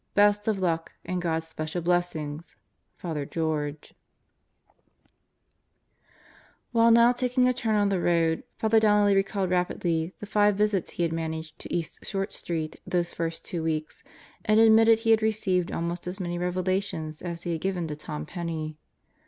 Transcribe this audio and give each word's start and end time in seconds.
Best 0.15 0.47
of 0.47 0.57
luck 0.57 0.93
and 1.05 1.21
God's 1.21 1.47
special 1.47 1.79
blessings, 1.79 2.55
Father 2.97 3.23
George." 3.23 3.93
While 6.71 6.89
now 6.89 7.11
taking 7.11 7.47
a 7.47 7.53
turn 7.53 7.75
on 7.75 7.89
the 7.89 8.01
road, 8.01 8.43
Father 8.57 8.79
Donnelly 8.79 9.13
recalled 9.15 9.51
rapidly 9.51 10.15
the 10.19 10.25
five 10.25 10.55
visits 10.55 10.89
he 10.89 11.03
had 11.03 11.13
managed 11.13 11.59
to 11.59 11.71
East 11.71 12.03
Short 12.03 12.31
Street 12.31 12.77
those 12.83 13.13
first 13.13 13.45
two 13.45 13.61
weeks 13.61 14.03
and 14.43 14.59
admitted 14.59 14.97
he 14.97 15.11
had 15.11 15.21
received 15.21 15.71
almost 15.71 16.07
as 16.07 16.19
many 16.19 16.39
revelations 16.39 17.21
as 17.21 17.43
he 17.43 17.51
had 17.51 17.61
given 17.61 17.85
to 17.85 17.95
Tom 17.95 18.25
Penney. 18.25 18.77